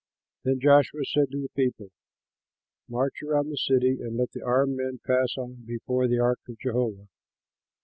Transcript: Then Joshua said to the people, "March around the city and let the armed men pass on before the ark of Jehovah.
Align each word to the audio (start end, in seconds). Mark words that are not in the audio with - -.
Then 0.43 0.59
Joshua 0.59 1.01
said 1.05 1.29
to 1.29 1.41
the 1.43 1.49
people, 1.55 1.91
"March 2.89 3.21
around 3.21 3.49
the 3.51 3.55
city 3.55 3.99
and 4.01 4.17
let 4.17 4.31
the 4.31 4.41
armed 4.41 4.75
men 4.75 4.99
pass 5.05 5.35
on 5.37 5.63
before 5.63 6.07
the 6.07 6.17
ark 6.17 6.39
of 6.49 6.57
Jehovah. 6.57 7.07